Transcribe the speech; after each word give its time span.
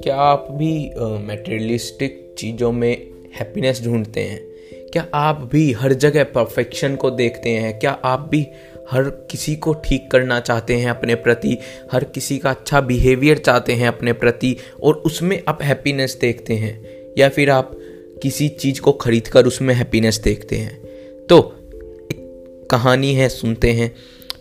क्या 0.00 0.16
आप 0.16 0.46
भी 0.50 0.90
मटेरियलिस्टिक 0.98 2.34
चीज़ों 2.38 2.72
में 2.72 3.06
हैप्पीनेस 3.34 3.84
ढूंढते 3.84 4.20
हैं? 4.20 4.40
क्या 4.92 5.08
आप 5.14 5.50
भी 5.52 5.72
हर 5.72 5.92
जगह 5.92 6.24
परफेक्शन 6.24 6.96
को 6.96 7.10
देखते 7.10 7.50
हैं? 7.50 7.78
क्या 7.78 7.90
आप 7.90 8.28
भी 8.30 8.46
हर 8.90 9.02
किसी 9.02 9.56
को 9.56 9.72
ठीक 9.72 10.10
करना 10.10 10.40
चाहते 10.40 10.74
हैं 10.74 10.90
अपने 10.90 11.14
प्रति? 11.14 11.58
हर 11.92 12.04
किसी 12.04 12.38
का 12.38 12.50
अच्छा 12.50 12.80
बिहेवियर 12.80 13.38
चाहते 13.38 13.72
हैं 13.72 13.88
अपने 13.88 14.12
प्रति 14.12 14.56
और 14.82 14.94
उसमें 14.94 15.42
आप 15.48 15.58
हैप्पीनेस 15.62 16.18
देखते 16.20 16.54
हैं? 16.54 16.86
या 17.18 17.28
फिर 17.28 17.50
आप 17.50 17.70
किसी 18.22 18.48
चीज़ 18.48 18.80
को 18.80 18.92
खरीद 18.92 19.26
कर 19.26 19.46
उसमें 19.46 19.74
हैप्पीनेस 19.74 20.18
देखते 20.18 20.56
हैं? 20.56 20.82
तो 21.26 21.38
एक 22.12 22.68
कहानी 22.70 23.14
है, 23.14 23.28
सुनते 23.28 23.70
हैं। 23.70 23.94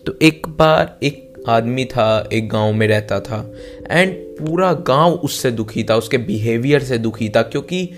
तो 0.06 0.14
एक 0.22 0.48
बार 0.48 1.00
एक 1.04 1.31
आदमी 1.48 1.86
था, 1.86 2.30
एक 2.34 2.50
गाँव 2.50 2.74
में 2.74 2.88
रहता 2.88 3.20
था। 3.20 3.52
एंड 3.92 4.14
पूरा 4.14 4.74
गाँव 4.74 5.12
उससे 5.14 5.52
दुखी 5.52 5.84
था, 5.84 5.96
उसके 5.96 6.18
बिहेवियर 6.18 6.84
से 6.84 6.98
दुखी 6.98 7.30
था, 7.30 7.42
क्योंकि 7.42 7.90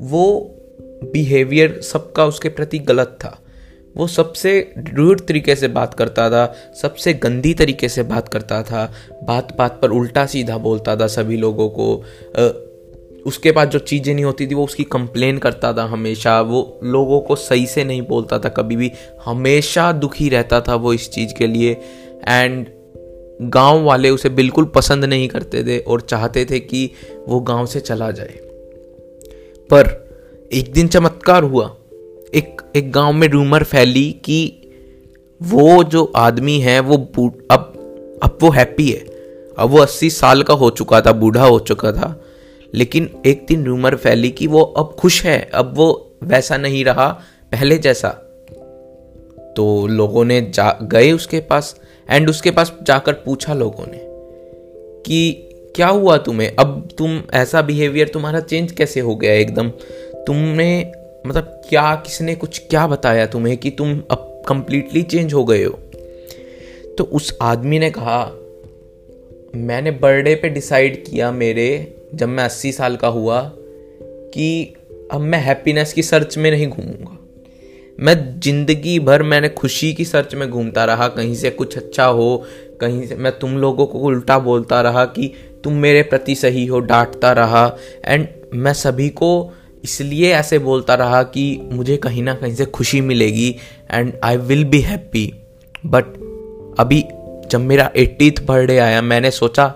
वो 0.00 0.58
बिहेवियर 1.12 1.80
सबका 1.82 2.24
उसके 2.24 2.48
प्रति 2.48 2.78
गलत 2.78 3.16
था। 3.20 3.38
वो 3.96 4.06
सबसे 4.06 4.74
रूड 4.94 5.20
तरीके 5.20 5.56
से 5.56 5.68
बात 5.68 5.94
करता 5.94 6.28
था, 6.30 6.54
सबसे 6.82 7.14
गंदी 7.14 7.54
तरीके 7.54 7.88
से 7.88 8.02
बात 8.02 8.28
करता 8.28 8.62
था 8.62 8.92
बात 9.22 9.56
बात 9.56 9.78
पर 9.82 9.90
उल्टा 9.90 10.26
सीधा 10.26 10.58
बोलता 10.58 10.96
था 10.96 11.06
सभी 11.06 11.36
लोगों 11.36 11.68
को। 11.68 11.94
उसके 13.26 13.52
पास 13.52 13.68
जो 13.68 13.78
चीज़ें 13.78 14.14
नहीं 14.14 14.24
होती 14.24 14.46
थी, 14.46 14.54
वो 14.54 14.64
उसकी 14.64 14.84
कंप्लेन 14.84 15.38
करता 15.38 15.72
था 15.72 15.84
हमेशा, 15.84 16.40
वो 16.40 16.80
लोगों 16.84 17.20
को 17.20 17.36
सही 17.36 17.66
से 17.66 17.84
नहीं 17.84 18.02
बोलता 18.02 18.38
था 18.38 18.48
कभी 18.48 18.76
भी। 18.76 18.90
हमेशा 19.24 19.90
दुखी 19.92 20.28
रहता 20.28 20.60
था 20.60 20.74
वो 20.74 20.92
इस 20.92 21.10
चीज़ 21.10 21.34
के 21.34 21.46
लिए। 21.46 21.72
एंड 22.28 22.66
गाँव 23.48 23.82
वाले 23.82 24.10
उसे 24.10 24.28
बिल्कुल 24.28 24.64
पसंद 24.64 25.04
नहीं 25.04 25.28
करते 25.28 25.64
थे 25.64 25.78
और 25.78 26.00
चाहते 26.00 26.44
थे 26.44 26.60
कि 26.60 26.90
वो 27.28 27.40
गाँव 27.40 27.66
से 27.66 27.80
चला 27.80 28.10
जाए। 28.10 28.38
पर 29.70 30.08
एक 30.52 30.72
दिन 30.72 30.88
चमत्कार 30.88 31.42
हुआ। 31.42 31.76
एक 32.34 32.62
एक 32.76 32.92
गाँव 32.92 33.12
में 33.12 33.28
रूमर 33.28 33.64
फैली 33.64 34.12
कि 34.24 34.58
वो 35.42 35.84
जो 35.84 36.12
आदमी 36.16 36.58
है, 36.58 36.80
वो 36.80 36.94
अब 37.50 37.68
अब 38.22 38.38
वो 38.42 38.50
हैप्पी 38.50 38.90
है। 38.90 38.98
अब 39.58 39.70
वो 39.70 39.78
अस्सी 39.78 40.10
साल 40.10 40.42
का 40.42 40.54
हो 40.54 40.70
चुका 40.70 41.00
था, 41.00 41.12
बूढ़ा 41.12 41.44
हो 41.44 41.58
चुका 41.58 41.92
था। 41.92 42.24
लेकिन 42.74 43.22
एक 43.26 43.46
दिन 43.48 43.64
रूमर 43.64 43.96
फैली 43.96 44.30
कि 44.30 44.46
वो 44.46 44.60
अब 44.62 44.96
खुश 44.98 45.24
है, 45.24 45.50
अब 45.54 45.76
वो 45.76 46.12
वैसा 46.22 46.56
नहीं 46.56 46.84
रहा, 46.84 47.08
पहले 47.52 47.78
जैसा। 47.78 48.08
तो 49.56 49.86
लोगों 49.86 50.24
ने 50.24 50.40
जा, 50.40 50.78
गए 50.82 51.12
उसके 51.12 51.40
पास। 51.40 51.80
एंड 52.10 52.30
उसके 52.30 52.50
पास 52.50 52.78
जाकर 52.82 53.12
पूछा 53.12 53.54
लोगों 53.54 53.84
ने 53.86 53.98
कि 55.06 55.48
क्या 55.76 55.88
हुआ 55.88 56.16
तुम्हें? 56.16 56.56
अब 56.58 56.88
तुम 56.98 57.22
ऐसा 57.34 57.62
बिहेवियर 57.62 58.08
तुम्हारा 58.08 58.40
चेंज 58.40 58.72
कैसे 58.72 59.00
हो 59.00 59.16
गया 59.16 59.32
एकदम? 59.32 59.70
तुमने 60.26 60.92
मतलब 61.26 61.62
क्या 61.68 61.94
किसने 61.94 62.34
कुछ 62.34 62.58
क्या 62.70 62.86
बताया 62.86 63.26
तुम्हें 63.26 63.56
कि 63.56 63.70
तुम 63.70 64.02
अब 64.10 64.42
कंप्लीटली 64.48 65.02
चेंज 65.02 65.34
हो 65.34 65.44
गए 65.44 65.64
हो? 65.64 65.78
तो 66.98 67.04
उस 67.04 67.38
आदमी 67.42 67.78
ने 67.78 67.90
कहा, 67.90 68.32
मैंने 69.56 69.90
बर्थडे 69.90 70.34
पे 70.34 70.48
डिसाइड 70.48 71.04
किया 71.04 71.32
मेरे, 71.32 71.94
जब 72.14 72.28
मैं 72.28 72.44
अस्सी 72.44 72.72
साल 72.72 72.96
का 72.96 73.08
हुआ, 73.08 73.52
कि 74.34 74.74
अब 75.12 75.20
मैं 75.20 75.38
हैप्पीनेस 75.38 75.92
की 75.92 76.02
सर्च 76.02 76.38
में 76.38 76.50
नहीं 76.50 76.66
घूमूँगा. 76.66 77.21
मैं 78.02 78.40
ज़िंदगी 78.40 78.98
भर 79.00 79.22
मैंने 79.22 79.48
खुशी 79.48 79.92
की 79.94 80.04
सर्च 80.04 80.34
में 80.34 80.48
घूमता 80.50 80.84
रहा, 80.84 81.08
कहीं 81.08 81.34
से 81.34 81.50
कुछ 81.50 81.76
अच्छा 81.76 82.04
हो, 82.04 82.44
कहीं 82.80 83.06
से, 83.06 83.14
मैं 83.14 83.32
तुम 83.38 83.56
लोगों 83.58 83.86
को 83.86 83.98
उल्टा 83.98 84.38
बोलता 84.38 84.80
रहा 84.80 85.04
कि 85.06 85.32
तुम 85.64 85.74
मेरे 85.74 86.02
प्रति 86.02 86.34
सही 86.34 86.64
हो, 86.66 86.80
डांटता 86.80 87.32
रहा। 87.32 87.64
एंड 88.04 88.26
मैं 88.54 88.72
सभी 88.72 89.08
को 89.08 89.52
इसलिए 89.84 90.32
ऐसे 90.34 90.58
बोलता 90.58 90.94
रहा 90.94 91.22
कि 91.22 91.44
मुझे 91.72 91.96
कहीं 91.96 92.22
ना 92.22 92.34
कहीं 92.34 92.54
से 92.54 92.64
खुशी 92.66 93.00
मिलेगी 93.00 93.48
and 93.90 94.12
I 94.24 94.36
will 94.36 94.64
be 94.64 94.80
happy 94.80 95.26
but 95.86 96.04
अभी 96.80 97.04
जब 97.50 97.60
मेरा 97.60 97.90
एट्टीथ 97.96 98.44
बर्थडे 98.46 98.78
आया, 98.78 99.00
मैंने 99.02 99.30
सोचा, 99.30 99.72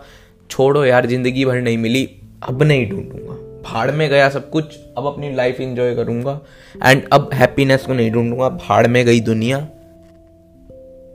छोड़ो 0.50 0.84
यार, 0.84 1.06
ज़िंदगी 1.06 1.44
भर 1.44 1.60
नहीं 1.60 1.78
मिली, 1.78 2.08
अब 2.42 2.62
नहीं 2.62 2.88
ढूंढूँगा। 2.90 3.35
भाड़ 3.72 3.90
में 3.90 4.10
गया 4.10 4.30
सब 4.30 4.50
कुछ, 4.50 4.78
अब 4.98 5.06
अपनी 5.06 5.34
लाइफ 5.34 5.60
इंजॉय 5.60 5.94
करूँगा। 5.94 6.40
एंड 6.84 7.08
अब 7.12 7.30
हैप्पीनेस 7.34 7.82
को 7.82 7.94
नहीं 7.94 8.10
ढूंढूँगा 8.10 8.48
भाड़ 8.48 8.86
में 8.86 9.06
गई 9.06 9.20
दुनिया। 9.20 9.68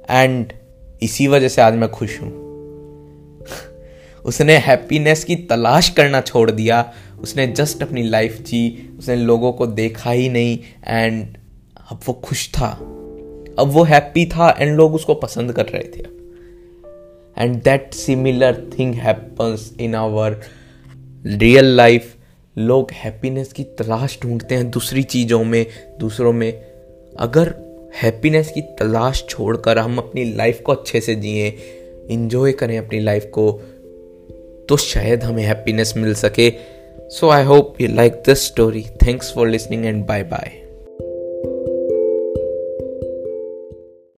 एंड 0.09 0.53
इसी 1.03 1.28
वजह 1.28 1.47
से 1.47 1.61
आज 1.61 1.73
मैं 1.73 1.90
खुश 1.90 2.22
हूँ। 2.22 2.31
उसने 4.25 4.57
हैप्पीनेस 4.57 5.23
की 5.23 5.35
तलाश 5.35 5.90
करना 5.90 6.22
छोड़ 6.22 6.51
दिया। 6.51 6.94
उसने 7.22 7.47
जस्ट 7.47 7.84
अपनी 7.84 8.03
लाइफ 8.03 8.41
जी, 8.41 8.90
उसने 9.00 9.16
लोगों 9.16 9.53
को 9.53 9.67
देखा 9.67 10.11
ही 10.11 10.29
नहीं। 10.29 10.59
एंड 10.88 11.38
अब 11.91 12.00
वो 12.06 12.13
खुश 12.13 12.50
था। 12.50 12.69
अब 13.59 13.67
वो 13.67 13.84
हैप्पी 13.84 14.25
था 14.25 14.56
एंड 14.59 14.75
लोग 14.75 14.95
उसको 14.95 15.13
पसंद 15.13 15.53
कर 15.53 15.66
रहे 15.66 15.84
थे। 15.84 16.06
And 17.38 17.63
that 17.63 17.94
similar 17.94 18.69
thing 18.79 18.94
happens 18.94 19.73
in 19.79 19.95
our 19.95 20.41
real 21.25 21.66
life 21.66 22.16
लोग 22.57 22.91
हैप्पीनेस 22.91 23.53
की 23.53 23.63
तलाश 23.63 24.17
ढूंढते 24.22 24.56
हैं 24.56 24.69
दूसरी 24.72 25.03
चीज़ों 25.03 25.44
में, 25.44 25.66
दूसरों 26.00 26.34
में। 26.34 26.51
अगर 27.19 27.53
हैप्पीनेस 28.01 28.51
की 28.51 28.62
तलाश 28.62 29.23
छोड़कर 29.29 29.78
हम 29.78 29.97
अपनी 29.97 30.25
लाइफ 30.34 30.61
को 30.61 30.72
अच्छे 30.72 31.01
से 31.01 31.16
जिए 31.16 31.47
इन्जॉय 32.09 32.51
करें 32.51 32.78
अपनी 32.78 33.00
लाइफ 33.00 33.25
को 33.25 33.51
तो 34.69 34.78
शायद 34.78 35.23
हमें 35.23 35.44
हैप्पीनेस 35.44 35.94
मिल 35.97 36.13
सके। 36.13 36.51
So 37.09 37.29
I 37.29 37.44
hope 37.44 37.81
you 37.81 37.88
like 37.88 38.13
this 38.25 38.45
story 38.47 38.85
thanks 39.06 39.34
for 39.34 39.47
listening 39.47 39.85
and 39.85 40.06
bye 40.06 40.23
bye 40.23 40.60